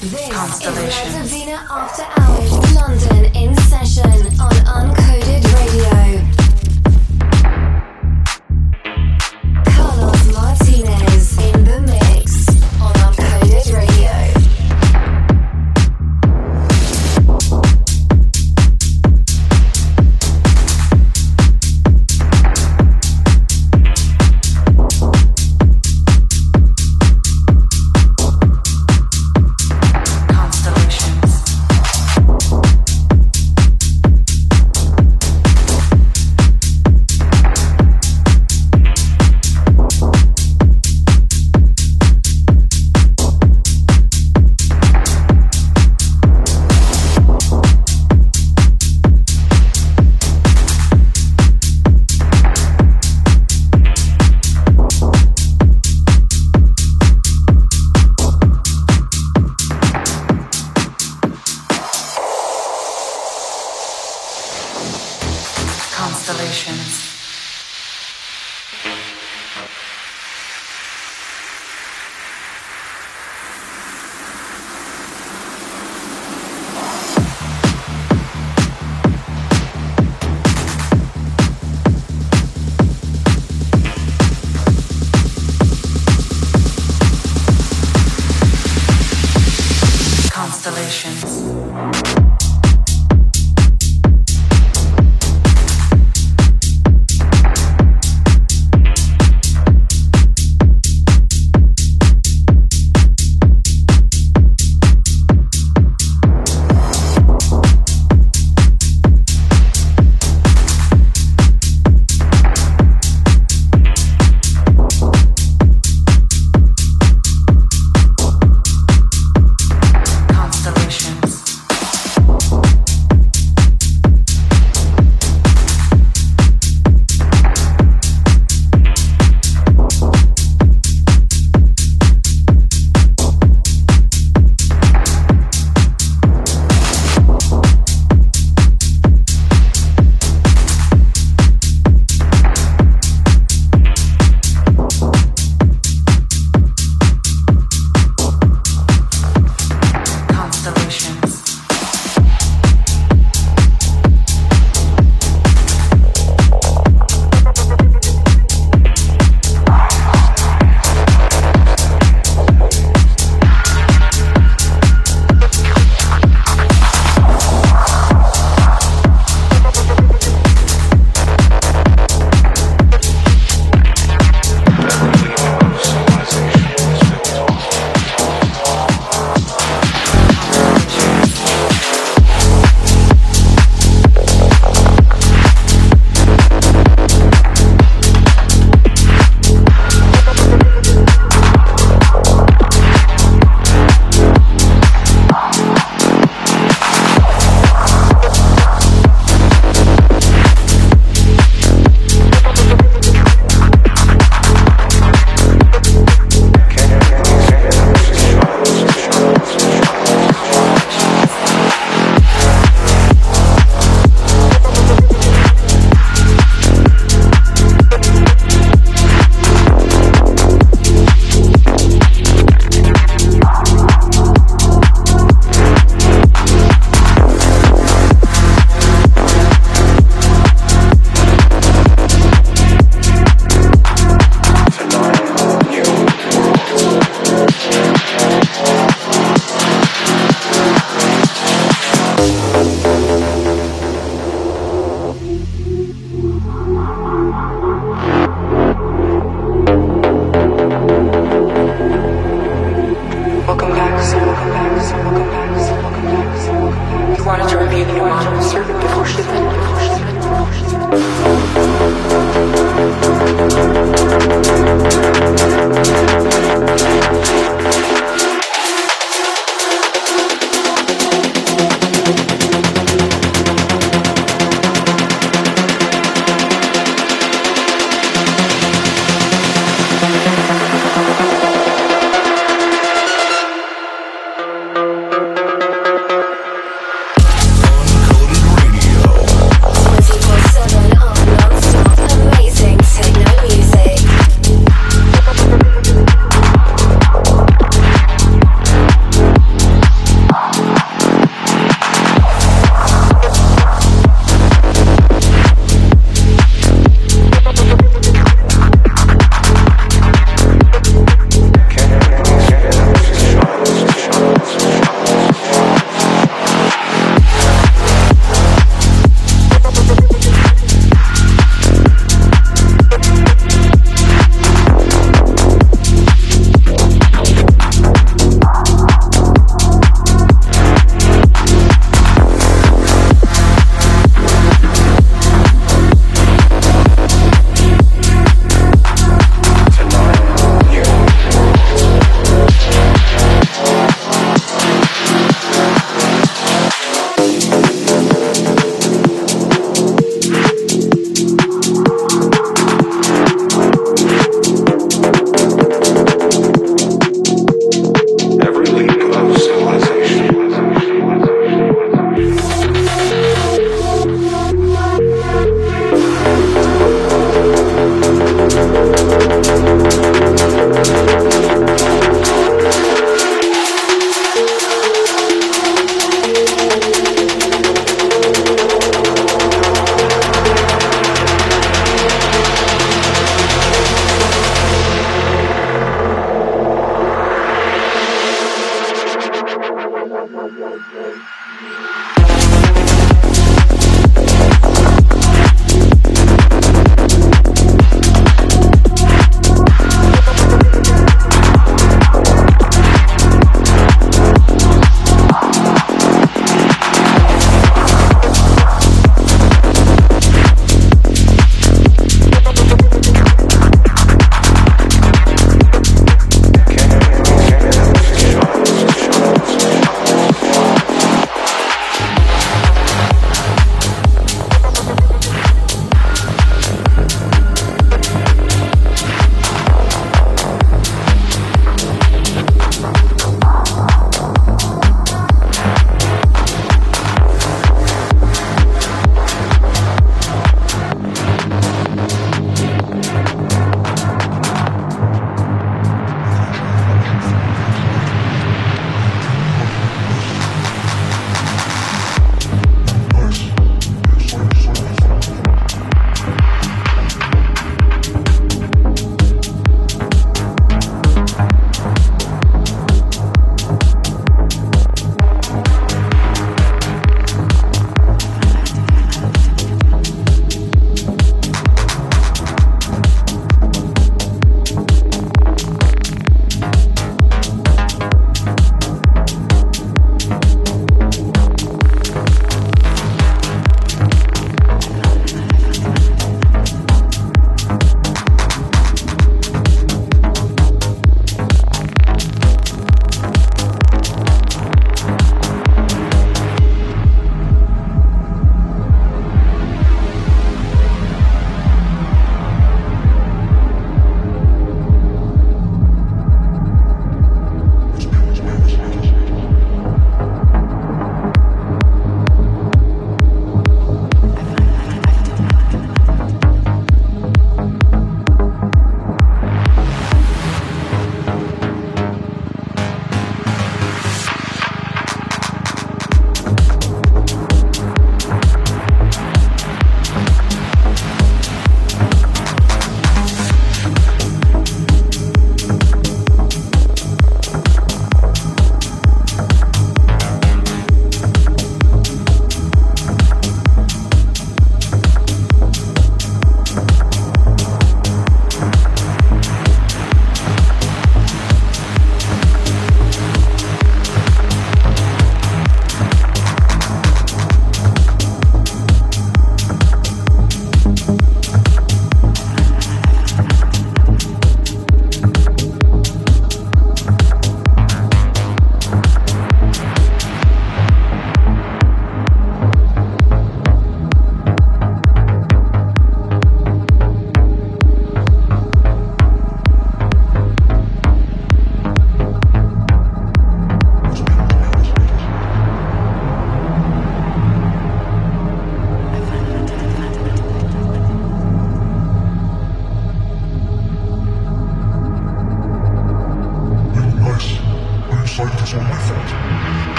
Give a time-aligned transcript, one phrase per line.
[0.00, 6.19] This is Vina After Hours London in session on Uncoded Radio.